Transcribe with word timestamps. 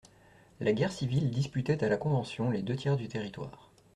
La 0.61 0.73
guerre 0.73 0.91
civile 0.91 1.29
disputait 1.29 1.83
à 1.83 1.87
la 1.87 1.95
Convention 1.97 2.49
les 2.49 2.63
deux 2.63 2.75
tiers 2.75 2.97
du 2.97 3.07
territoire. 3.07 3.69